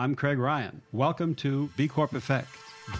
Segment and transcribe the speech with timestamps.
[0.00, 0.80] I'm Craig Ryan.
[0.92, 2.48] Welcome to B Corp Effect,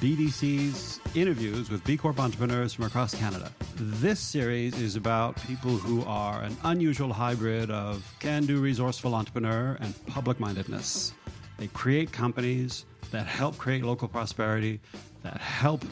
[0.02, 3.50] BDC's interviews with B Corp entrepreneurs from across Canada.
[3.76, 9.78] This series is about people who are an unusual hybrid of can do resourceful entrepreneur
[9.80, 11.14] and public mindedness.
[11.56, 14.78] They create companies that help create local prosperity,
[15.22, 15.82] that help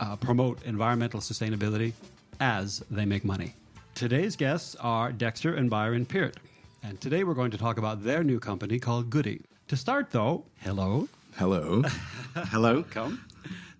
[0.00, 1.92] uh, promote environmental sustainability
[2.40, 3.52] as they make money.
[3.94, 6.38] Today's guests are Dexter and Byron Peart.
[6.82, 9.40] And today we're going to talk about their new company called Goodee.
[9.70, 11.08] To start, though, hello.
[11.36, 11.82] Hello.
[12.34, 12.82] Hello.
[12.90, 13.24] Come.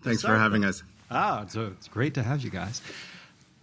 [0.02, 0.84] Thanks for having us.
[1.10, 2.80] Ah, so it's great to have you guys.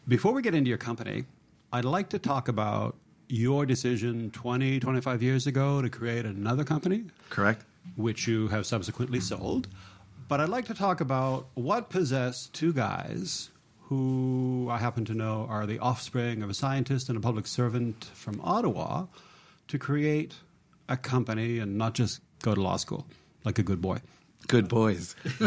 [0.09, 1.23] Before we get into your company,
[1.72, 2.98] I'd like to talk about
[3.30, 7.63] your decision 20, 25 years ago to create another company, Correct?
[7.95, 9.70] which you have subsequently sold.
[10.28, 13.52] But I'd like to talk about what possessed two guys
[13.84, 18.03] who I happen to know are the offspring of a scientist and a public servant
[18.03, 19.05] from Ottawa
[19.70, 20.34] to create
[20.90, 23.05] a company and not just go to law school
[23.44, 24.00] like a good boy.
[24.48, 25.16] Good boys.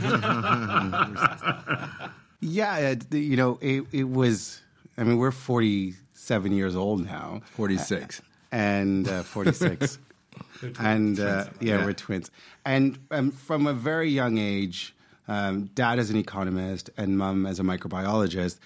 [2.41, 4.61] yeah, it, you know, it, it was,
[4.97, 7.41] I mean, we're 47 years old now.
[7.53, 8.23] 46.
[8.53, 9.98] And uh, 46.
[10.81, 11.84] and uh, yeah, Yeah.
[11.84, 12.31] we're twins.
[12.64, 14.95] And um, from a very young age,
[15.29, 18.59] um, dad as an economist and mom as a microbiologist,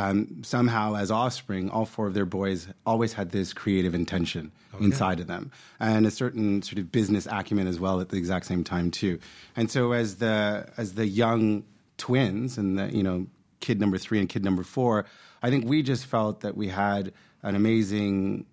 [0.00, 5.20] um, somehow as offspring, all four of their boys always had this creative intention inside
[5.20, 8.64] of them, and a certain sort of business acumen as well at the exact same
[8.64, 9.18] time too.
[9.56, 11.64] And so as the as the young
[11.98, 13.26] twins and the you know
[13.60, 15.04] kid number three and kid number four,
[15.42, 18.46] I think we just felt that we had an amazing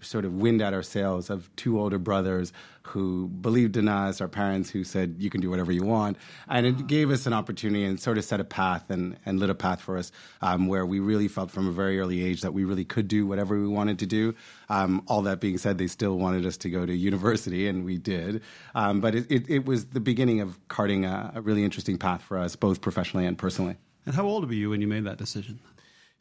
[0.00, 2.52] sort of wind at our sails of two older brothers
[2.82, 6.16] who believed in us, our parents who said, you can do whatever you want.
[6.48, 9.50] And it gave us an opportunity and sort of set a path and, and lit
[9.50, 10.10] a path for us
[10.40, 13.26] um, where we really felt from a very early age that we really could do
[13.26, 14.34] whatever we wanted to do.
[14.68, 17.98] Um, all that being said, they still wanted us to go to university, and we
[17.98, 18.42] did.
[18.74, 22.22] Um, but it, it, it was the beginning of carting a, a really interesting path
[22.22, 23.76] for us, both professionally and personally.
[24.06, 25.60] And how old were you when you made that decision?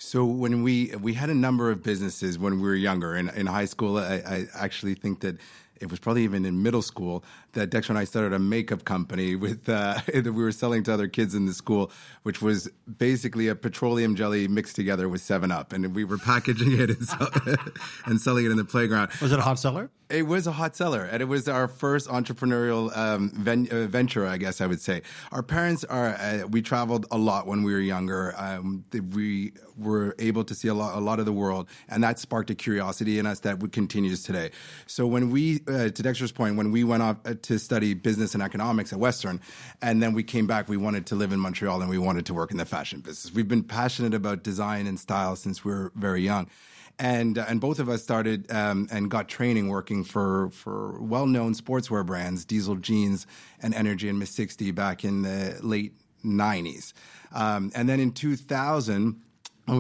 [0.02, 3.18] So when we we had a number of businesses when we were younger.
[3.18, 5.38] In, in high school, I, I actually think that
[5.82, 7.22] it was probably even in middle school
[7.54, 10.94] that Dexter and I started a makeup company with uh, that we were selling to
[10.94, 11.92] other kids in the school,
[12.24, 16.80] which was basically a petroleum jelly mixed together with Seven Up, and we were packaging
[16.80, 17.30] it and, sell-
[18.06, 19.12] and selling it in the playground.
[19.22, 19.90] Was it a hot seller?
[20.10, 24.26] It was a hot seller, and it was our first entrepreneurial um, ven- uh, venture,
[24.26, 25.04] I guess I would say.
[25.32, 26.16] Our parents are.
[26.16, 28.34] Uh, we traveled a lot when we were younger.
[28.36, 32.18] Um, we were able to see a lot, a lot of the world, and that
[32.18, 34.50] sparked a curiosity in us that would continues today.
[34.88, 38.34] So when we, uh, to Dexter's point, when we went off uh, to study business
[38.34, 39.42] and economics at Western,
[39.82, 42.34] and then we came back, we wanted to live in Montreal and we wanted to
[42.34, 43.34] work in the fashion business.
[43.34, 46.48] We've been passionate about design and style since we were very young
[47.00, 51.26] and uh, and both of us started um, and got training working for for well
[51.26, 53.26] known sportswear brands, Diesel Jeans
[53.62, 56.94] and Energy and Miss Sixty back in the late '90s,
[57.32, 59.22] um, and then in 2000.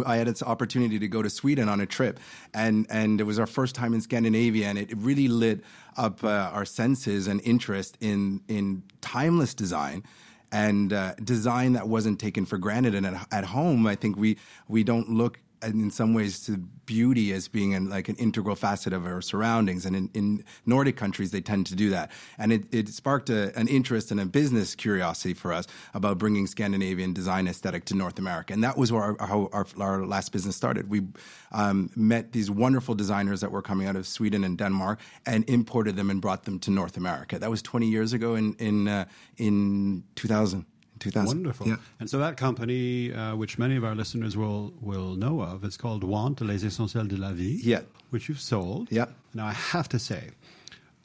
[0.05, 2.19] I had this opportunity to go to Sweden on a trip,
[2.53, 5.63] and and it was our first time in Scandinavia, and it really lit
[5.97, 10.03] up uh, our senses and interest in in timeless design
[10.51, 12.95] and uh, design that wasn't taken for granted.
[12.95, 17.33] And at, at home, I think we we don't look in some ways to beauty
[17.33, 19.85] as being an, like an integral facet of our surroundings.
[19.85, 22.11] And in, in Nordic countries, they tend to do that.
[22.37, 26.47] And it, it sparked a, an interest and a business curiosity for us about bringing
[26.47, 28.53] Scandinavian design aesthetic to North America.
[28.53, 30.89] And that was where our, how our, our last business started.
[30.89, 31.03] We
[31.51, 35.95] um, met these wonderful designers that were coming out of Sweden and Denmark and imported
[35.95, 37.37] them and brought them to North America.
[37.37, 39.05] That was 20 years ago in, in, uh,
[39.37, 40.65] in 2000.
[40.99, 41.27] 2000.
[41.27, 41.67] Wonderful.
[41.67, 41.77] Yeah.
[41.99, 45.77] And so that company, uh, which many of our listeners will will know of, is
[45.77, 47.59] called Want Les Essentiels de la Vie.
[47.61, 47.81] Yeah.
[48.09, 48.91] Which you've sold.
[48.91, 49.05] Yeah.
[49.33, 50.31] Now I have to say,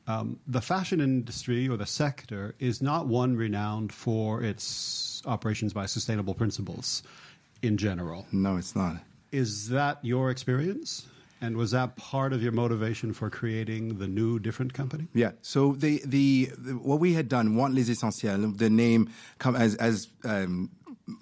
[0.06, 5.87] um, the fashion industry or the sector is not one renowned for its operations by
[5.87, 7.03] sustainable principles,
[7.62, 8.26] in general.
[8.31, 8.97] No, it's not.
[9.32, 11.06] Is that your experience?
[11.40, 15.08] And was that part of your motivation for creating the new, different company?
[15.12, 15.32] Yeah.
[15.42, 19.75] So the, the the what we had done, Want les essentiels, the name come as
[19.76, 20.70] as um,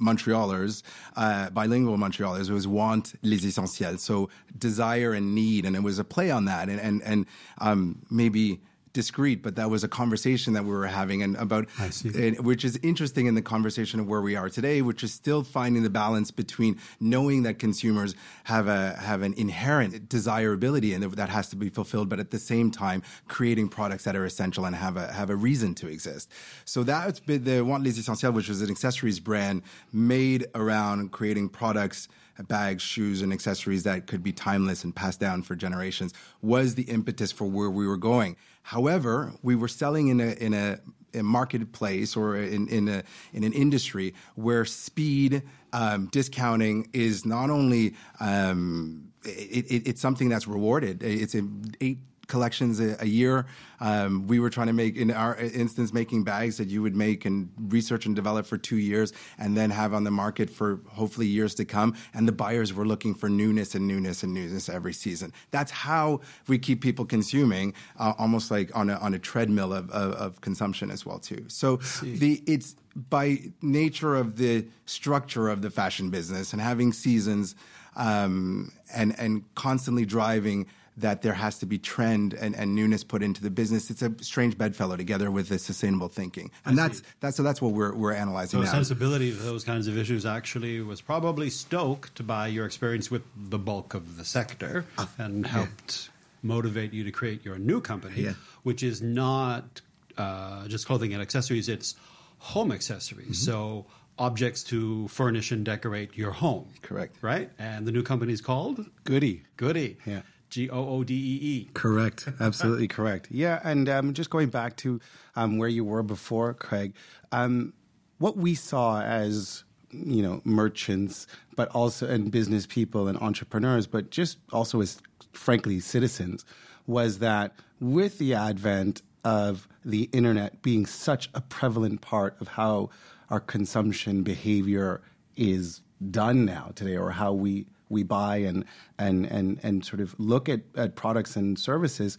[0.00, 0.82] Montrealers,
[1.17, 4.00] uh, bilingual Montrealers, it was want les essentiels.
[4.00, 7.26] So desire and need, and it was a play on that, and and and
[7.58, 8.61] um, maybe
[8.93, 11.69] discreet, but that was a conversation that we were having and about,
[12.05, 15.43] and- which is interesting in the conversation of where we are today, which is still
[15.43, 21.29] finding the balance between knowing that consumers have a have an inherent desirability and that
[21.29, 24.77] has to be fulfilled, but at the same time creating products that are essential and
[24.77, 26.31] have a have a reason to exist.
[26.65, 29.62] So that's been the Want Les Essentiels, which was an accessories brand
[29.93, 32.09] made around creating products
[32.49, 36.83] bags, shoes, and accessories that could be timeless and passed down for generations was the
[36.85, 38.35] impetus for where we were going.
[38.62, 40.79] However, we were selling in a in a
[41.14, 45.43] a marketplace or in in a in an industry where speed
[45.73, 51.03] um, discounting is not only um, it, it, it's something that's rewarded.
[51.03, 51.99] It's an eight
[52.32, 53.44] collections a, a year.
[53.79, 57.26] Um, we were trying to make, in our instance, making bags that you would make
[57.26, 61.26] and research and develop for two years and then have on the market for hopefully
[61.26, 61.94] years to come.
[62.14, 65.32] And the buyers were looking for newness and newness and newness every season.
[65.50, 69.90] That's how we keep people consuming, uh, almost like on a, on a treadmill of,
[69.90, 71.44] of, of consumption as well too.
[71.49, 77.55] So the it's by nature of the structure of the fashion business and having seasons
[77.96, 80.67] um, and and constantly driving
[80.97, 83.91] that there has to be trend and, and newness put into the business.
[83.91, 87.73] It's a strange bedfellow together with the sustainable thinking, and that's that's so that's what
[87.73, 88.61] we're we're analyzing.
[88.61, 88.73] So now.
[88.73, 93.59] sensibility to those kinds of issues actually was probably stoked by your experience with the
[93.59, 96.11] bulk of the sector Uh, and helped
[96.43, 98.33] motivate you to create your new company, Yeah.
[98.62, 99.81] which is not
[100.19, 101.94] uh, just clothing and accessories; it's
[102.39, 103.41] home accessories.
[103.41, 103.50] Mm-hmm.
[103.50, 103.87] So
[104.19, 106.69] objects to furnish and decorate your home.
[106.83, 107.17] Correct.
[107.23, 109.41] Right, and the new company is called Goodee.
[109.56, 109.97] Goodee.
[110.05, 110.21] Yeah.
[110.53, 111.71] G O O D E E.
[111.73, 112.29] Correct.
[112.39, 113.27] Absolutely correct.
[113.31, 115.01] Yeah, and um, just going back to
[115.35, 116.93] um, where you were before, Craig,
[117.33, 117.73] um,
[118.19, 121.27] what we saw as you know merchants,
[121.57, 125.01] but also and business people and entrepreneurs, but just also as
[125.33, 126.45] frankly citizens,
[126.87, 132.91] was that with the advent of the internet being such a prevalent part of how
[133.31, 135.01] our consumption behavior
[135.35, 138.65] is done now today, or how we we buy and
[138.99, 142.19] and and and sort of look at, at products and services,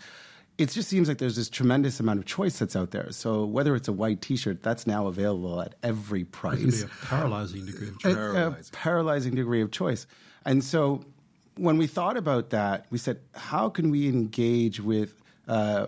[0.58, 3.12] it just seems like there's this tremendous amount of choice that's out there.
[3.12, 7.66] So whether it's a white T-shirt, that's now available at every price be a paralyzing
[7.66, 8.14] degree of choice.
[8.14, 8.66] a, Paralyzing.
[8.72, 10.06] paralyzing degree of choice.
[10.46, 11.04] And so
[11.58, 15.88] when we thought about that, we said, how can we engage with, uh,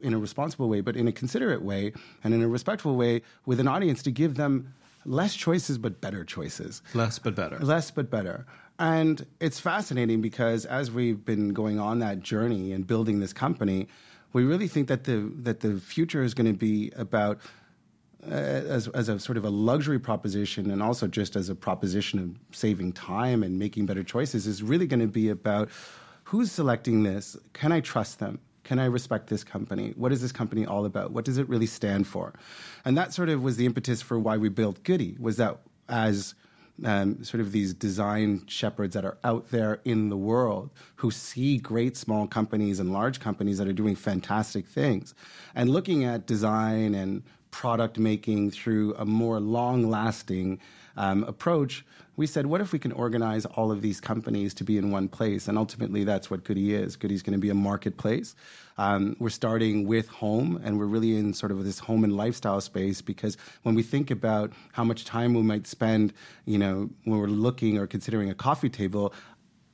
[0.00, 1.92] in a responsible way, but in a considerate way
[2.22, 4.72] and in a respectful way with an audience to give them
[5.06, 6.82] less choices but better choices?
[6.94, 7.58] Less but better.
[7.58, 8.46] Less but better.
[8.78, 13.86] And it's fascinating because as we've been going on that journey and building this company,
[14.32, 17.38] we really think that the that the future is going to be about
[18.26, 22.18] uh, as, as a sort of a luxury proposition and also just as a proposition
[22.18, 25.68] of saving time and making better choices is really going to be about
[26.24, 27.36] who's selecting this?
[27.52, 28.40] Can I trust them?
[28.64, 29.92] Can I respect this company?
[29.94, 31.12] What is this company all about?
[31.12, 32.32] What does it really stand for?
[32.84, 36.34] And that sort of was the impetus for why we built Goodee, was that as
[36.82, 41.58] um, sort of these design shepherds that are out there in the world who see
[41.58, 45.14] great small companies and large companies that are doing fantastic things.
[45.54, 50.58] And looking at design and product making through a more long lasting
[50.96, 51.84] um, approach,
[52.16, 55.08] we said, what if we can organize all of these companies to be in one
[55.08, 55.48] place?
[55.48, 56.96] And ultimately, that's what Goodee is.
[56.96, 58.36] Goodee's going to be a marketplace.
[58.78, 62.60] Um, we're starting with home, and we're really in sort of this home and lifestyle
[62.60, 66.12] space because when we think about how much time we might spend,
[66.44, 69.12] you know, when we're looking or considering a coffee table,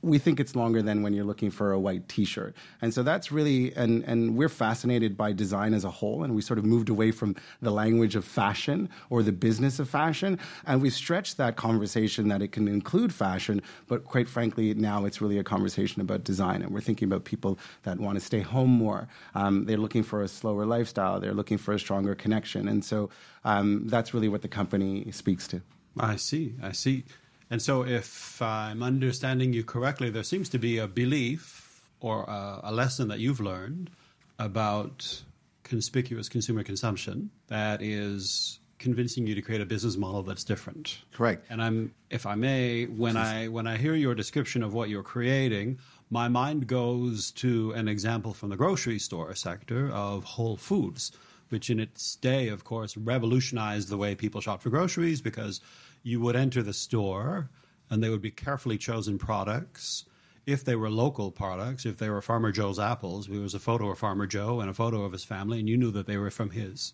[0.01, 3.31] we think it's longer than when you're looking for a white t-shirt and so that's
[3.31, 6.89] really and and we're fascinated by design as a whole and we sort of moved
[6.89, 11.55] away from the language of fashion or the business of fashion and we stretched that
[11.55, 16.23] conversation that it can include fashion but quite frankly now it's really a conversation about
[16.23, 20.03] design and we're thinking about people that want to stay home more um, they're looking
[20.03, 23.09] for a slower lifestyle they're looking for a stronger connection and so
[23.43, 25.61] um, that's really what the company speaks to
[25.99, 26.55] I see.
[26.61, 27.03] I see.
[27.51, 32.61] And so, if I'm understanding you correctly, there seems to be a belief or a,
[32.63, 33.91] a lesson that you've learned
[34.39, 35.21] about
[35.63, 40.99] conspicuous consumer consumption that is convincing you to create a business model that's different.
[41.13, 41.45] Correct.
[41.49, 45.03] And I'm, if I may, when I when I hear your description of what you're
[45.03, 45.77] creating,
[46.09, 51.11] my mind goes to an example from the grocery store sector of Whole Foods,
[51.49, 55.61] which in its day, of course, revolutionized the way people shop for groceries because
[56.03, 57.49] you would enter the store
[57.89, 60.05] and they would be carefully chosen products.
[60.45, 63.91] If they were local products, if they were Farmer Joe's apples, there was a photo
[63.91, 66.31] of Farmer Joe and a photo of his family, and you knew that they were
[66.31, 66.93] from his.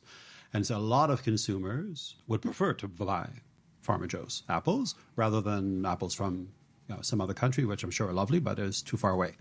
[0.53, 3.29] And so a lot of consumers would prefer to buy
[3.81, 6.49] Farmer Joe's apples rather than apples from
[6.89, 9.33] you know, some other country, which I'm sure are lovely, but is too far away.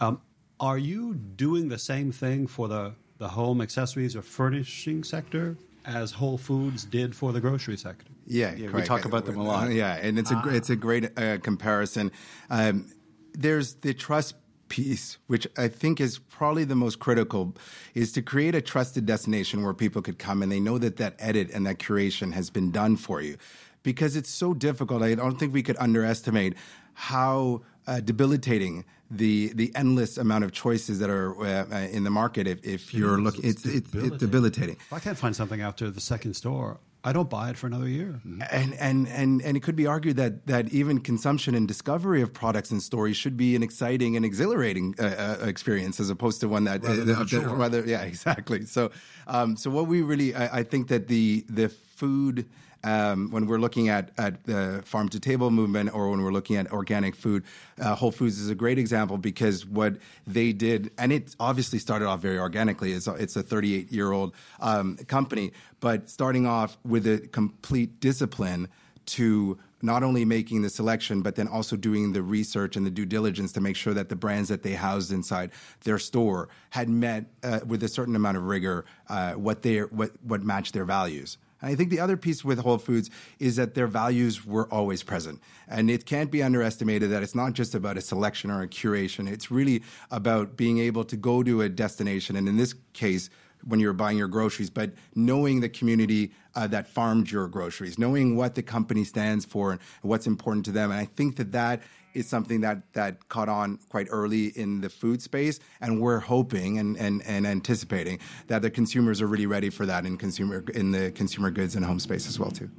[0.00, 0.20] Um,
[0.58, 5.56] are you doing the same thing for the, the home accessories or furnishing sector
[5.86, 8.12] as Whole Foods did for the grocery sector?
[8.26, 9.68] Yeah, Yeah, we talk about them a lot.
[9.68, 12.10] Uh, yeah, and it's a it's a great uh, comparison.
[12.50, 12.90] Um,
[13.32, 14.34] there's the trust
[14.68, 17.54] piece, which I think is probably the most critical,
[17.94, 21.14] is to create a trusted destination where people could come and they know that that
[21.20, 23.36] edit and that curation has been done for you,
[23.84, 25.02] because it's so difficult.
[25.02, 26.54] I don't think we could underestimate
[26.94, 32.46] how uh, debilitating the the endless amount of choices that are uh, in the market.
[32.46, 34.76] If, if you're looking, it's, it's, it's debilitating.
[34.76, 37.88] If I can't find something after the second store, I don't buy it for another
[37.88, 38.20] year.
[38.50, 42.32] And, and, and, and it could be argued that, that even consumption and discovery of
[42.32, 46.48] products and stories should be an exciting and exhilarating uh, uh, experience as opposed to
[46.48, 48.66] one that rather, uh, that, rather yeah, exactly.
[48.66, 48.90] So,
[49.28, 52.48] um, so what we really, I, I think that the, the food,
[52.86, 56.54] um, when we're looking at, at the farm to table movement or when we're looking
[56.54, 57.42] at organic food,
[57.80, 62.06] uh, Whole Foods is a great example because what they did, and it obviously started
[62.06, 62.92] off very organically.
[62.92, 67.98] It's a, it's a 38 year old um, company, but starting off with a complete
[67.98, 68.68] discipline
[69.06, 73.04] to not only making the selection, but then also doing the research and the due
[73.04, 75.50] diligence to make sure that the brands that they housed inside
[75.82, 80.10] their store had met uh, with a certain amount of rigor uh, what they what
[80.22, 81.36] what matched their values.
[81.66, 85.02] And I think the other piece with Whole Foods is that their values were always
[85.02, 85.40] present.
[85.66, 89.28] And it can't be underestimated that it's not just about a selection or a curation.
[89.28, 89.82] It's really
[90.12, 93.30] about being able to go to a destination, and in this case,
[93.66, 98.36] when you're buying your groceries, but knowing the community uh, that farmed your groceries, knowing
[98.36, 100.92] what the company stands for and what's important to them.
[100.92, 101.82] And I think that that
[102.16, 106.78] is something that that caught on quite early in the food space, and we're hoping
[106.78, 110.92] and, and, and anticipating that the consumers are really ready for that in consumer in
[110.92, 112.70] the consumer goods and home space as well too.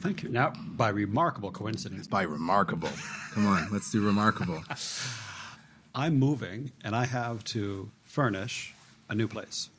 [0.00, 0.28] Thank you.
[0.28, 2.90] Now, by remarkable coincidence, by remarkable.
[3.32, 4.64] Come on, let's do remarkable.
[5.94, 8.74] I'm moving, and I have to furnish
[9.08, 9.70] a new place.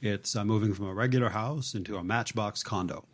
[0.00, 3.04] It's uh, moving from a regular house into a matchbox condo.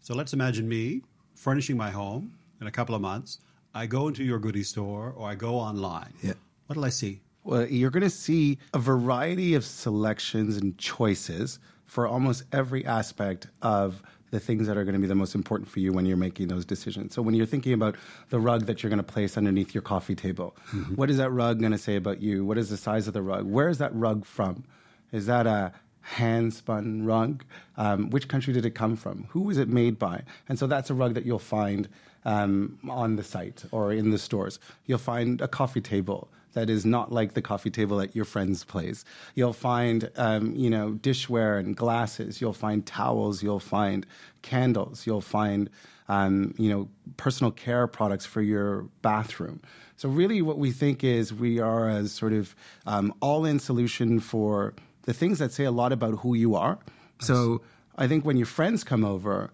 [0.00, 1.02] So let's imagine me
[1.34, 3.38] furnishing my home in a couple of months.
[3.76, 6.14] I go into your Goodee store or I go online.
[6.22, 6.32] Yeah.
[6.66, 7.20] What'll I see?
[7.44, 13.48] Well, you're going to see a variety of selections and choices for almost every aspect
[13.60, 16.16] of the things that are going to be the most important for you when you're
[16.16, 17.14] making those decisions.
[17.14, 17.96] So when you're thinking about
[18.30, 20.94] the rug that you're going to place underneath your coffee table, mm-hmm.
[20.94, 22.46] what is that rug going to say about you?
[22.46, 23.44] What is the size of the rug?
[23.44, 24.64] Where is that rug from?
[25.12, 27.44] Is that a hand spun rug?
[27.76, 29.26] Um, which country did it come from?
[29.30, 30.22] Who was it made by?
[30.48, 31.88] And so that's a rug that you'll find
[32.26, 34.58] um, on the site or in the stores.
[34.84, 38.64] You'll find a coffee table that is not like the coffee table at your friend's
[38.64, 39.04] place.
[39.34, 42.40] You'll find, um, you know, dishware and glasses.
[42.40, 43.42] You'll find towels.
[43.42, 44.04] You'll find
[44.42, 45.06] candles.
[45.06, 45.70] You'll find,
[46.08, 49.60] um, you know, personal care products for your bathroom.
[49.96, 52.56] So really, what we think is we are a sort of
[52.86, 56.78] um, all-in solution for the things that say a lot about who you are.
[57.20, 57.62] So
[57.96, 59.50] I think when your friends come over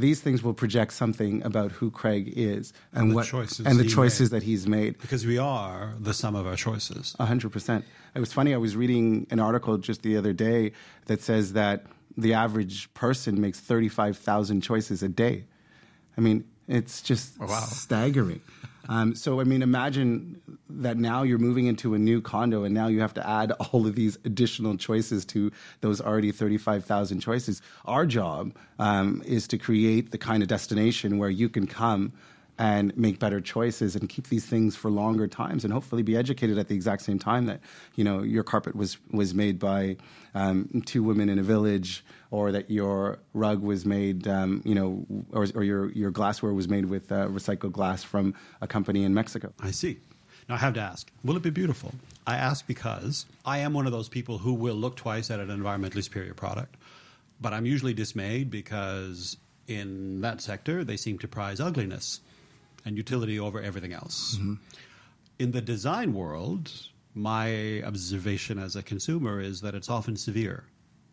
[0.00, 4.30] these things will project something about who Craig is and, and what and the choices
[4.30, 4.40] made.
[4.40, 4.98] that he's made.
[4.98, 7.14] Because we are the sum of our choices.
[7.18, 7.84] hundred percent.
[8.14, 8.54] It was funny.
[8.54, 10.72] I was reading an article just the other day
[11.06, 11.84] that says that
[12.16, 15.44] the average person makes thirty-five thousand choices a day.
[16.16, 17.60] I mean, it's just oh, wow.
[17.60, 18.40] staggering.
[18.88, 22.86] Um, so, I mean, imagine that now you're moving into a new condo and now
[22.88, 25.50] you have to add all of these additional choices to
[25.80, 27.62] those already 35,000 choices.
[27.84, 32.12] Our job um, is to create the kind of destination where you can come
[32.58, 36.58] and make better choices and keep these things for longer times and hopefully be educated
[36.58, 37.60] at the exact same time that
[37.96, 39.96] you know your carpet was was made by
[40.34, 45.04] um, two women in a village or that your rug was made um, you know
[45.32, 49.12] or, or, your your glassware was made with uh, recycled glass from a company in
[49.12, 49.52] Mexico.
[49.60, 49.98] I see.
[50.48, 51.92] Now I have to ask, will it be beautiful?
[52.26, 55.48] I ask because I am one of those people who will look twice at an
[55.48, 56.76] environmentally superior product,
[57.40, 59.36] but I'm usually dismayed because
[59.66, 62.20] in that sector they seem to prize ugliness
[62.86, 64.36] and utility over everything else.
[64.36, 64.54] Mm-hmm.
[65.38, 66.72] In the design world,
[67.14, 70.64] my observation as a consumer is that it's often severe.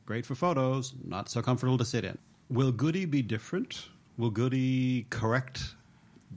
[0.05, 2.17] Great for photos, not so comfortable to sit in.
[2.49, 3.89] Will Goodee be different?
[4.17, 5.75] Will Goodee correct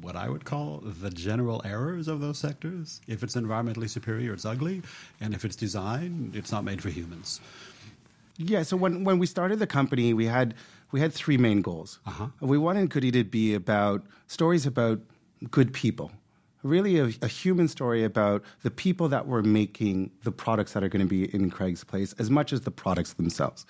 [0.00, 3.00] what I would call the general errors of those sectors?
[3.06, 4.82] If it's environmentally superior, it's ugly,
[5.20, 7.40] and if it's design, it's not made for humans.
[8.38, 10.54] Yeah, so when, when we started the company, we had
[10.92, 11.98] we had three main goals.
[12.06, 12.28] Uh-huh.
[12.40, 15.00] We wanted Goodee to be about stories about
[15.50, 16.10] good people.
[16.62, 20.88] Really, a, a, human story about the people that were making the products that are
[20.88, 23.66] going to be in Craig's place, as much as the products themselves.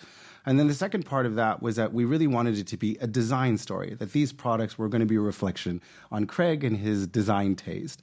[0.47, 2.97] And then the second part of that was that we really wanted it to be
[3.01, 5.83] a design story, that these products were going to be a reflection
[6.13, 8.01] on Craig and his design taste.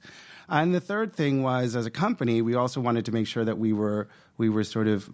[0.48, 3.58] And the third thing was, as a company, we also wanted to make sure that
[3.58, 5.10] we were we were sort of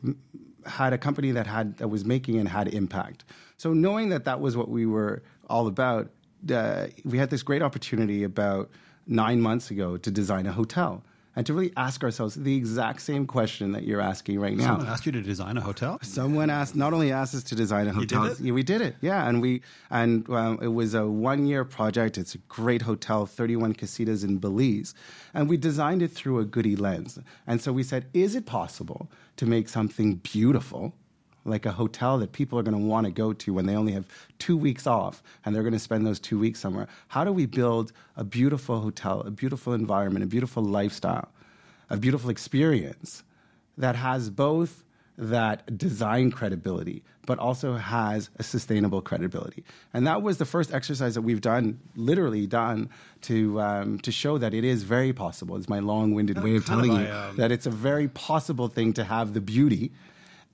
[0.66, 3.24] had a company that had that was making and had impact.
[3.56, 6.10] So knowing that that was what we were all about,
[6.50, 8.70] uh, we had this great opportunity about
[9.06, 11.02] nine months ago to design a hotel.
[11.36, 14.64] and to really ask ourselves the exact same question that you're asking right now.
[14.66, 15.98] Someone asked you to design a hotel?
[16.02, 18.40] Someone asked, not only asked us to design a hotel, did it?
[18.40, 22.18] Yeah, we did it, yeah, and we and um, it was a one year project.
[22.18, 24.92] It's a great hotel, 31 casitas in Belize,
[25.32, 27.18] and we designed it through a Goodee lens.
[27.46, 30.94] And so we said, is it possible to make something beautiful?
[31.44, 33.92] Like a hotel that people are going to want to go to when they only
[33.92, 34.06] have
[34.38, 36.86] two weeks off and they're going to spend those two weeks somewhere.
[37.08, 41.28] How do we build a beautiful hotel, a beautiful environment, a beautiful lifestyle,
[41.88, 43.22] a beautiful experience
[43.78, 44.84] that has both
[45.20, 49.62] that design credibility, but also has a sustainable credibility.
[49.92, 52.88] And that was the first exercise that we've done, literally done,
[53.22, 55.56] to um, to show that it is very possible.
[55.56, 59.04] It's my long-winded way of telling you um, that it's a very possible thing to
[59.04, 59.92] have the beauty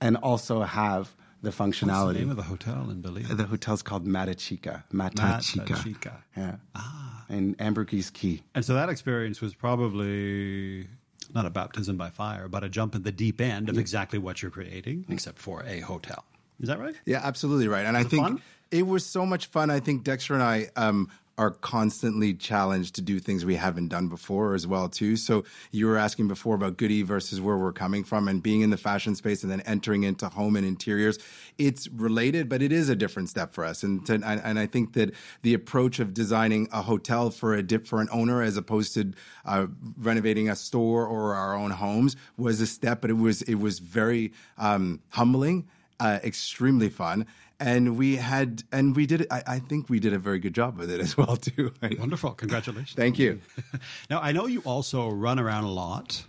[0.01, 2.15] and also have the What's the functionality.
[2.15, 3.27] name of the hotel in Belize?
[3.29, 4.83] the hotel's called Matachica.
[4.91, 5.65] Matachica.
[5.67, 6.13] Matachica.
[6.35, 6.55] Yeah.
[6.75, 7.25] Ah.
[7.29, 8.41] And Ambergris Caye.
[8.55, 10.87] And so that experience was probably
[11.33, 14.41] not a baptism by fire, but a jump in the deep end of exactly what
[14.41, 16.23] you're creating, except for a hotel.
[16.61, 16.95] Is that right?
[17.05, 17.85] Yeah, absolutely right.
[17.85, 18.41] And I think fun?
[18.71, 19.69] it was so much fun.
[19.69, 24.07] I think Dexter and I um, are constantly challenged to do things we haven't done
[24.07, 25.15] before as well too.
[25.15, 28.71] So you were asking before about Goodee versus where we're coming from and being in
[28.71, 31.19] the fashion space and then entering into home and interiors.
[31.57, 33.83] It's related, but it is a different step for us.
[33.83, 35.13] And to, and, I think that
[35.43, 39.13] the approach of designing a hotel for a different owner as opposed to
[39.45, 39.67] uh,
[39.97, 43.77] renovating a store or our own homes was a step, but it was it was
[43.79, 45.67] very um, humbling
[45.99, 47.25] uh, extremely fun.
[47.59, 49.27] And we had, and we did it.
[49.31, 51.73] I, I think we did a very good job with it as well, too.
[51.97, 52.31] Wonderful.
[52.33, 52.93] Congratulations.
[52.93, 53.41] Thank you.
[54.09, 56.23] Now, I know you also run around a lot,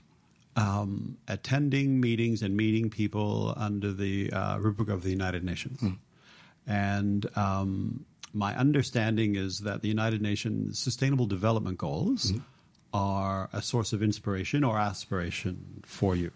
[0.57, 5.83] um, attending meetings and meeting people under the uh, rubric of the United Nations.
[6.67, 12.33] And um, my understanding is that the United Nations Sustainable Development Goals
[12.93, 16.31] are a source of inspiration or aspiration for you.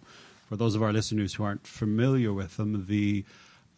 [0.49, 3.25] For those of our listeners who aren't familiar with them, the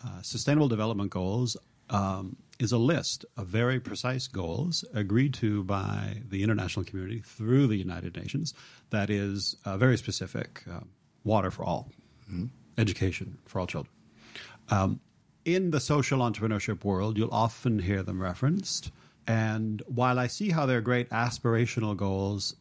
[0.03, 1.57] uh, Sustainable Development Goals
[1.91, 7.67] um, is a list of very precise goals agreed to by the international community through
[7.67, 8.55] the United Nations
[8.91, 10.81] that is uh, very specific uh,
[11.25, 11.91] water for all,
[12.79, 13.93] education for all children.
[14.71, 15.01] Um,
[15.45, 18.91] in the social entrepreneurship world, you'll often hear them referenced.
[19.27, 22.57] And while I see how they're great aspirational goals,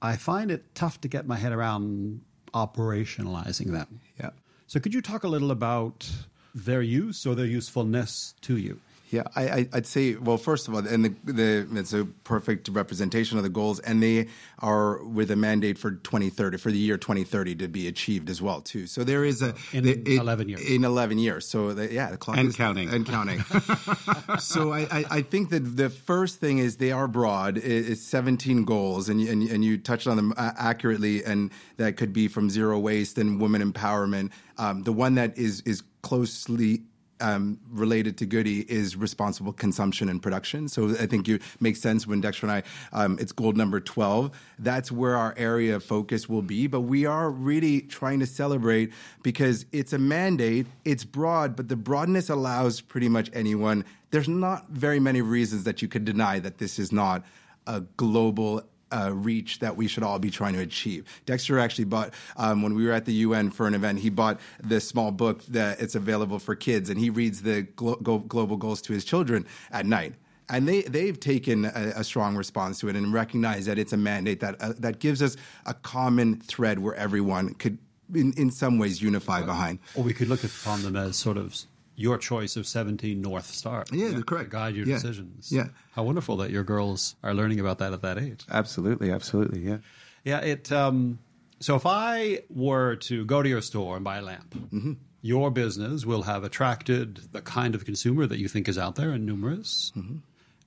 [0.00, 2.20] I find it tough to get my head around
[2.54, 4.00] operationalizing them.
[4.20, 4.30] Yeah.
[4.66, 6.08] So, could you talk a little about
[6.54, 8.80] their use or their usefulness to you?
[9.10, 12.68] Yeah, I, I, I'd say, well, first of all, and the, the, it's a perfect
[12.68, 14.26] representation of the goals, and they
[14.58, 18.60] are with a mandate for 2030, for the year 2030 to be achieved as well,
[18.60, 18.86] too.
[18.86, 20.60] So there is a In the- 11 years.
[20.60, 21.48] In 11 years.
[21.48, 22.90] So the, yeah, the clock And is- counting.
[22.90, 23.40] and counting.
[24.40, 27.56] so I, I, I think that the first thing is they are broad.
[27.56, 31.50] It- It's 17 goals, and you, and, and you touched on them uh, accurately, and
[31.78, 34.32] that could be from zero waste and women empowerment.
[34.58, 36.82] Um, the one that is is closely
[37.20, 40.68] um, related to Goodee is responsible consumption and production.
[40.68, 44.30] So I think it makes sense when Dexter and I, um, it's gold number 12.
[44.58, 46.66] That's where our area of focus will be.
[46.66, 51.76] But we are really trying to celebrate because it's a mandate, it's broad, but the
[51.76, 53.84] broadness allows pretty much anyone.
[54.10, 57.24] There's not very many reasons that you could deny that this is not
[57.66, 61.04] a global uh, reach that we should all be trying to achieve.
[61.26, 63.98] Dexter actually bought um, when we were at the UN for an event.
[63.98, 67.96] He bought this small book that it's available for kids, and he reads the glo-
[67.96, 70.14] global goals to his children at night.
[70.50, 73.98] And they they've taken a, a strong response to it and recognize that it's a
[73.98, 77.76] mandate that uh, that gives us a common thread where everyone could,
[78.14, 79.78] in, in some ways, unify behind.
[79.94, 81.54] Or we could look upon them as sort of
[81.98, 83.84] your choice of 17 North Star.
[83.92, 84.50] Yeah, to correct.
[84.50, 84.94] guide your Yeah.
[84.94, 85.50] decisions.
[85.50, 85.68] Yeah.
[85.92, 88.44] How wonderful that your girls are learning about that at that age.
[88.50, 89.78] Absolutely, absolutely, yeah.
[90.24, 90.70] Yeah, it.
[90.70, 91.18] Um,
[91.60, 94.92] so if I were to go to your store and buy a lamp, Mm-hmm.
[95.22, 99.10] your business will have attracted the kind of consumer that you think is out there
[99.10, 99.92] and numerous.
[99.96, 100.18] Mm-hmm.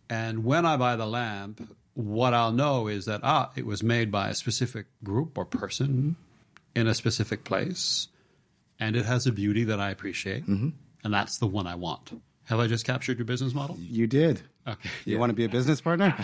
[0.10, 1.62] And when I buy the lamp,
[1.94, 6.18] what I'll know is that ah, it was made by a specific group or person
[6.76, 8.10] in a specific place,
[8.80, 10.70] and it has a beauty that I appreciate, Mm-hmm.
[11.04, 12.22] And that's the one I want.
[12.46, 13.78] Have I just captured your business model?
[13.80, 14.42] You did.
[14.68, 14.90] Okay.
[15.06, 16.14] You want to be a business partner?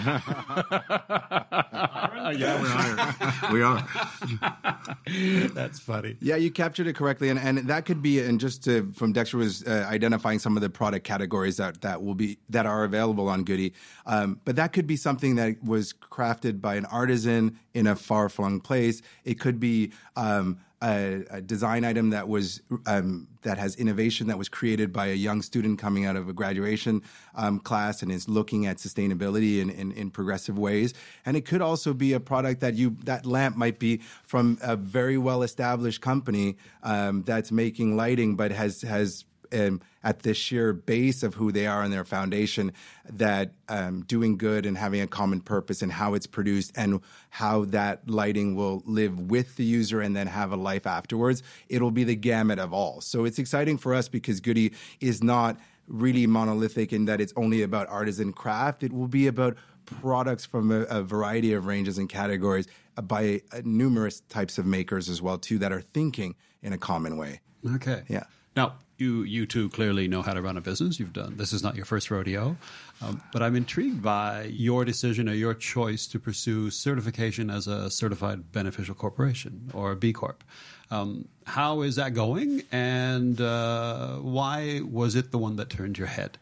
[2.36, 3.54] yeah, we are.
[3.54, 3.62] we
[5.48, 5.50] are.
[5.56, 6.18] That's funny.
[6.22, 9.38] Yeah, you captured it correctly, and, and that could be, and just to, from Dexter
[9.38, 13.28] was uh, identifying some of the product categories that that will be that are available
[13.28, 13.72] on Goodee,
[14.06, 18.30] um, but that could be something that was crafted by an artisan in a far
[18.30, 19.02] flung place.
[19.24, 24.38] It could be um, a, a design item that was um, that has innovation that
[24.38, 27.02] was created by a young student coming out of a graduation
[27.36, 30.94] um, class and is looking at sustainability in, in, in, progressive ways.
[31.26, 34.76] And it could also be a product that you that lamp might be from a
[34.76, 40.74] very well established company um, that's making lighting, but has has um, at the sheer
[40.74, 42.72] base of who they are and their foundation
[43.10, 47.66] that um, doing good and having a common purpose and how it's produced and how
[47.66, 52.04] that lighting will live with the user and then have a life afterwards it'll be
[52.04, 53.02] the gamut of all.
[53.02, 55.58] So it's exciting for us because Goodee is not
[55.88, 58.84] really monolithic in that it's only about artisan craft.
[58.84, 62.68] It will be about products from a, a variety of ranges and categories
[63.02, 67.18] by uh, numerous types of makers as well too that are thinking in a common
[67.18, 67.40] way.
[67.76, 68.04] Okay.
[68.08, 68.24] Yeah.
[68.56, 71.00] Now you you two clearly know how to run a business.
[71.00, 72.58] You've done this is not your first rodeo,
[73.02, 77.90] um, but I'm intrigued by your decision or your choice to pursue certification as a
[77.90, 80.44] certified beneficial corporation or a B Corp.
[80.90, 86.08] Um, how is that going, and uh, why was it the one that turned your
[86.08, 86.38] head?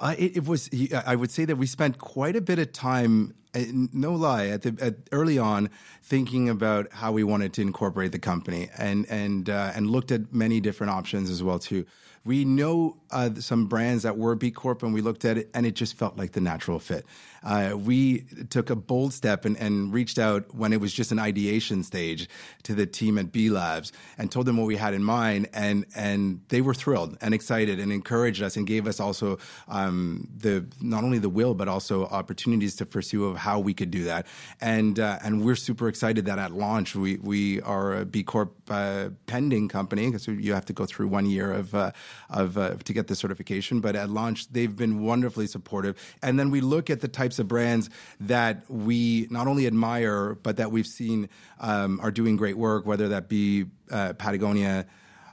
[0.00, 0.68] Uh, it, it, was.
[1.06, 3.34] I would say that we spent quite a bit of time.
[3.54, 5.70] Uh, no lie, at the at early on,
[6.02, 10.32] thinking about how we wanted to incorporate the company, and and uh, and looked at
[10.32, 11.86] many different options as well too.
[12.24, 15.66] We know uh, some brands that were B Corp, and we looked at it, and
[15.66, 17.04] it just felt like the natural fit.
[17.44, 21.18] Uh, we took a bold step and, and, reached out when it was just an
[21.18, 22.26] ideation stage
[22.62, 25.84] to the team at B Labs and told them what we had in mind, and
[25.94, 30.66] and they were thrilled and excited and encouraged us and gave us also um, the
[30.80, 34.26] not only the will but also opportunities to pursue of how we could do that.
[34.62, 38.54] And uh, and we're super excited that at launch we we are a B Corp
[38.70, 41.90] uh, pending company because you have to go through one year of uh,
[42.30, 43.80] of uh, to get the certification.
[43.80, 47.48] But at launch they've been wonderfully supportive, and then we look at the types of
[47.48, 51.28] brands that we not only admire, but that we've seen
[51.60, 54.86] um, are doing great work, whether that be uh, Patagonia,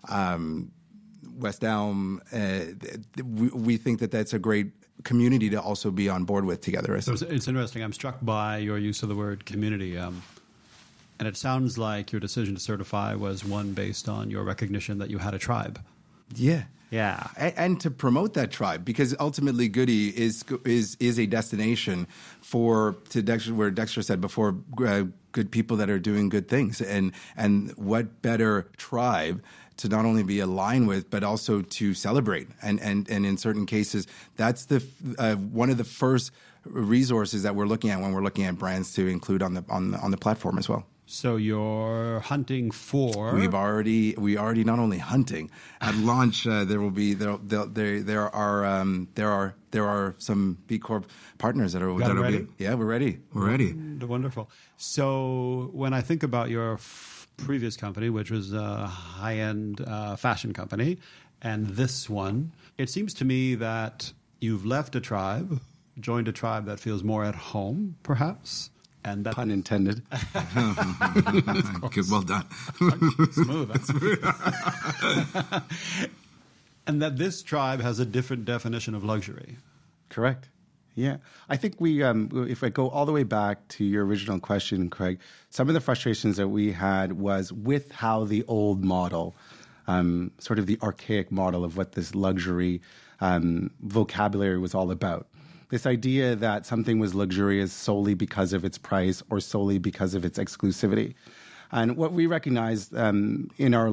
[0.10, 0.72] um,
[1.38, 2.22] West Elm.
[2.32, 2.62] Uh,
[3.24, 4.72] we, we think that that's a great
[5.04, 7.00] community to also be on board with together.
[7.02, 7.84] So it's, it's, interesting.
[7.84, 9.98] I'm struck by your use of the word community.
[9.98, 10.22] Um,
[11.20, 15.10] and it sounds like your decision to certify was one based on your recognition that
[15.10, 15.80] you had a tribe.
[16.36, 16.64] Yeah.
[16.92, 22.06] Yeah, and, and, to promote that tribe because ultimately Goodee is is is a destination
[22.42, 26.82] for to Dexter where Dexter said before uh, good people that are doing good things
[26.82, 29.42] and and what better tribe
[29.78, 33.66] to not only be aligned with but also to celebrate and and and in certain
[33.66, 34.86] cases that's the
[35.18, 36.34] uh, one of the first
[36.66, 39.92] resources that we're looking at when we're looking at brands to include on the on
[39.92, 40.86] the, on the platform as well.
[41.12, 43.36] So you're hunting for.
[43.36, 46.48] We've already we already not only hunting at launch.
[46.48, 50.80] Uh, there will be there there there are um, there are there are some B
[50.80, 51.06] Corp
[51.38, 52.44] partners that are that will ready?
[52.44, 53.74] be yeah we're ready we're ready
[54.06, 54.50] wonderful.
[54.78, 60.16] So when I think about your f- previous company, which was a high end uh,
[60.16, 60.98] fashion company,
[61.42, 65.60] and this one, it seems to me that you've left a tribe,
[66.00, 68.71] joined a tribe that feels more at home, perhaps
[69.04, 70.04] and that pun intended.
[71.92, 72.46] Good, well done.
[73.32, 73.72] Smooth.
[76.88, 79.58] and that this tribe has a different definition of luxury.
[80.10, 80.50] Correct.
[80.94, 81.18] Yeah,
[81.50, 84.90] I think we, um, if I go all the way back to your original question,
[84.90, 89.34] Craig, some of the frustrations that we had was with how the old model,
[89.88, 92.82] um, sort of the archaic model of what this luxury
[93.22, 95.28] um, vocabulary was all about
[95.72, 100.26] this idea that something was luxurious solely because of its price or solely because of
[100.26, 101.16] its exclusivity.
[101.72, 103.88] And what we recognized um, in our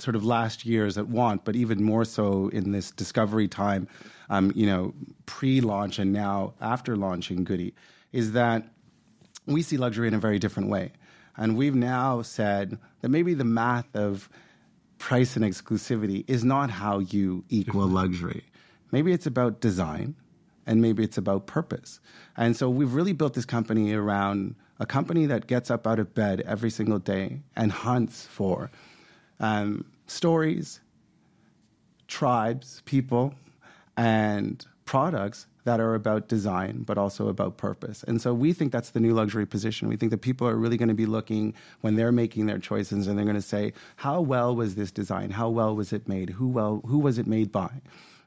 [0.00, 3.86] sort of last years at Want, but even more so in this discovery time,
[4.30, 4.94] um, you know,
[5.26, 7.72] pre-launch and now after launching Goodee,
[8.12, 8.66] is that
[9.44, 10.92] we see luxury in a very different way.
[11.36, 14.30] And we've now said that maybe the math of
[14.96, 18.44] price and exclusivity is not how you equal luxury.
[18.90, 20.14] Maybe it's about design
[20.70, 21.98] and maybe it's about purpose.
[22.36, 26.14] And so we've really built this company around a company that gets up out of
[26.14, 28.70] bed every single day and hunts for
[29.40, 30.80] um, stories,
[32.06, 33.34] tribes, people,
[33.96, 38.04] and products that are about design, but also about purpose.
[38.04, 39.88] And so we think that's the new luxury position.
[39.88, 43.08] We think that people are really going to be looking when they're making their choices
[43.08, 45.30] and they're going to say, how well was this design?
[45.30, 46.30] How well was it made?
[46.30, 47.70] Who well who was it made by?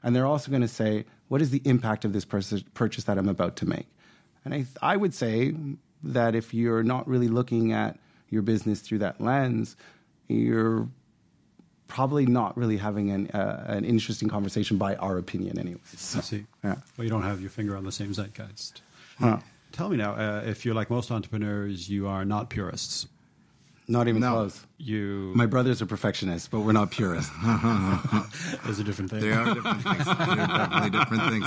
[0.03, 3.27] And they're also going to say, what is the impact of this purchase that I'm
[3.27, 3.87] about to make?
[4.45, 5.55] And I, I would say
[6.03, 7.97] that if you're not really looking at
[8.29, 9.75] your business through that lens,
[10.27, 10.87] you're
[11.87, 15.81] probably not really having an, uh, an interesting conversation by our opinion anyways.
[15.97, 16.45] So, I see.
[16.63, 16.75] Yeah.
[16.97, 18.83] Well, you don't have your finger on the same zeitgeist.
[19.17, 19.39] Huh.
[19.71, 23.07] Tell me now, uh, if you're like most entrepreneurs, you are not purists.
[23.87, 24.31] Not even No.
[24.33, 24.65] close.
[24.77, 27.31] You My brothers are perfectionists, but we're not purists.
[28.67, 29.19] is a different thing.
[29.21, 30.05] They are different things.
[30.05, 31.45] They're definitely different things.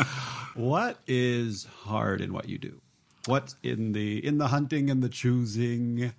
[0.54, 2.80] What is hard in what you do?
[3.26, 6.12] What's in the in the hunting and the choosing,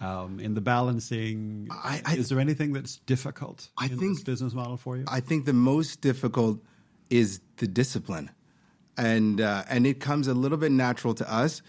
[0.00, 1.68] um, in the balancing?
[1.70, 5.04] I- I- is there anything that's difficult I in this think- business model for you?
[5.06, 6.60] I think the most difficult
[7.10, 8.30] is the discipline,
[8.96, 11.62] and uh, and it comes a little bit natural to us,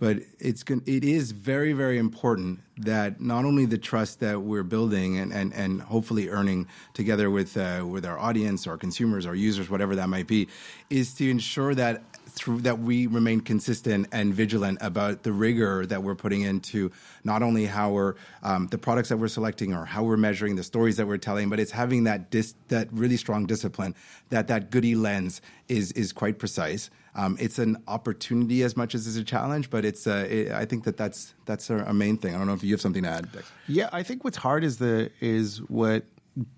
[0.00, 5.18] but it's it is very very important that not only the trust that we're building
[5.18, 9.70] and and, and hopefully earning together with uh, with our audience, our consumers, our users,
[9.70, 10.48] whatever that might be,
[10.88, 16.02] is to ensure that through that we remain consistent and vigilant about the rigor that
[16.02, 16.90] we're putting into
[17.22, 20.62] not only how we're um, the products that we're selecting or how we're measuring the
[20.62, 23.94] stories that we're telling, but it's having that dis- that really strong discipline
[24.30, 26.88] that that Goodee lens is is quite precise.
[27.14, 30.64] Um, it's an opportunity as much as it's a challenge, but it's uh, it, I
[30.64, 32.34] think that that's that's a, main thing.
[32.34, 33.28] I don't know if you have something to add.
[33.66, 36.04] Yeah, I think what's hard is the is what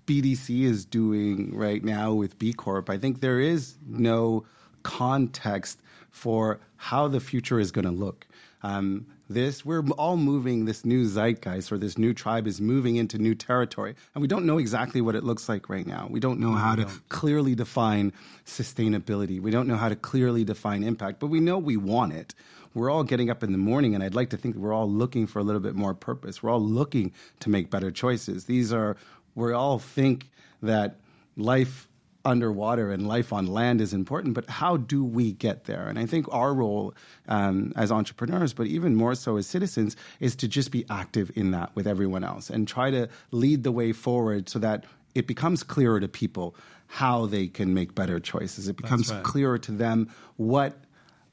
[0.05, 2.89] BDC is doing right now with B Corp.
[2.89, 4.45] I think there is no
[4.83, 8.27] context for how the future is going to look.
[8.61, 10.65] Um, this we're all moving.
[10.65, 14.45] This new zeitgeist or this new tribe is moving into new territory, and we don't
[14.45, 16.07] know exactly what it looks like right now.
[16.09, 18.13] We don't know how to clearly define
[18.45, 19.41] sustainability.
[19.41, 22.33] We don't know how to clearly define impact, but we know we want it
[22.73, 24.89] we're all getting up in the morning, and I'd like to think that we're all
[24.89, 26.41] looking for a little bit more purpose.
[26.41, 28.45] We're all looking to make better choices.
[28.45, 28.97] These are,
[29.35, 30.29] we all think
[30.61, 30.95] that
[31.37, 31.87] life
[32.25, 35.87] underwater and life on land is important, but how do we get there?
[35.87, 36.93] And I think our role
[37.27, 41.51] um, as entrepreneurs, but even more so as citizens, is to just be active in
[41.51, 45.63] that with everyone else and try to lead the way forward so that it becomes
[45.63, 46.55] clearer to people
[46.87, 48.67] how they can make better choices.
[48.67, 49.23] It becomes right.
[49.23, 50.77] clearer to them what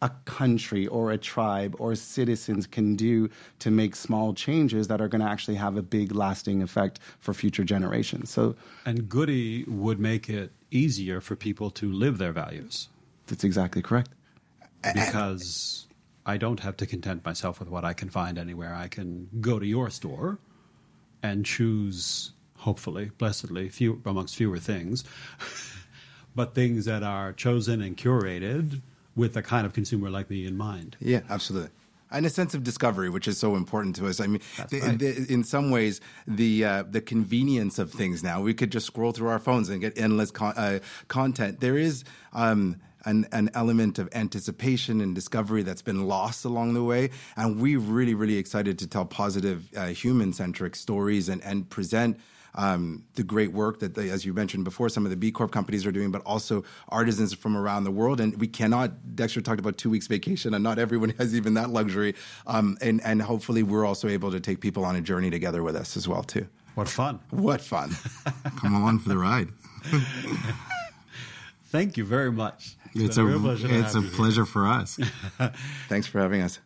[0.02, 5.08] a country or a tribe or citizens can do to make small changes that are
[5.08, 8.30] going to actually have a big lasting effect for future generations.
[8.30, 12.88] So and Goodee would make it easier for people to live their values
[13.26, 14.10] that's exactly correct.
[14.94, 15.86] because
[16.26, 18.74] I don't have to content myself with what I can find anywhere.
[18.74, 20.38] I can go to your store
[21.22, 25.04] and choose, hopefully, blessedly, few amongst fewer things,
[26.34, 28.80] but things that are chosen and curated
[29.16, 30.96] with a kind of consumer like me in mind.
[31.00, 31.70] Yeah, absolutely.
[32.12, 34.20] And a sense of discovery, which is so important to us.
[34.20, 34.98] I mean, the, right.
[34.98, 39.12] the, in some ways, the uh, the convenience of things now, we could just scroll
[39.12, 41.60] through our phones and get endless con- uh, content.
[41.60, 46.82] There is um, an, an element of anticipation and discovery that's been lost along the
[46.82, 51.70] way, and we're really, really excited to tell positive, uh, human centric stories and and
[51.70, 52.18] present
[52.54, 55.52] um, the great work that, they, as you mentioned before, some of the B Corp
[55.52, 58.20] companies are doing, but also artisans from around the world.
[58.20, 61.70] And we cannot, Dexter talked about two weeks vacation, and not everyone has even that
[61.70, 62.14] luxury.
[62.46, 65.76] Um, and, and hopefully, we're also able to take people on a journey together with
[65.76, 66.46] us as well, too.
[66.74, 67.20] What fun.
[67.30, 67.90] What fun.
[68.56, 69.48] Come along for the ride.
[71.66, 72.76] Thank you very much.
[72.94, 74.16] It's been a, real pleasure it's a have here.
[74.16, 74.98] pleasure for us.
[75.88, 76.58] Thanks for having us.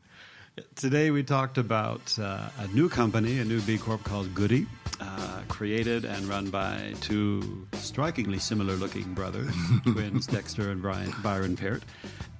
[0.77, 4.67] Today we talked about uh, a new company, a new B Corp called Goodee,
[5.01, 11.57] uh, created and run by two strikingly similar looking brothers, twins Dexter and Brian, Byron
[11.57, 11.83] Peart.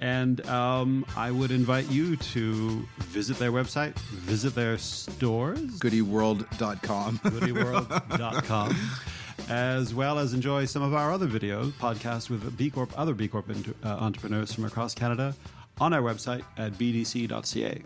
[0.01, 7.19] And um, I would invite you to visit their website, visit their stores, GoodeeWorld.com.
[7.25, 8.77] goodeeworld.com,
[9.49, 13.27] as well as enjoy some of our other videos, podcasts with B Corp, other B
[13.27, 15.35] Corp uh, entrepreneurs from across Canada
[15.81, 17.83] on our website at bdc.ca.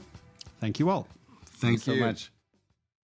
[0.60, 1.06] Thank you all.
[1.44, 2.30] Thank Thanks you so much.